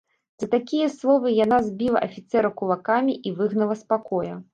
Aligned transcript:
За 0.43 0.47
такія 0.53 0.85
словы 0.93 1.33
яна 1.39 1.59
збіла 1.67 2.01
афіцэра 2.07 2.51
кулакамі 2.61 3.13
і 3.29 3.35
выгнала 3.43 3.77
з 3.83 3.87
пакоя. 3.95 4.33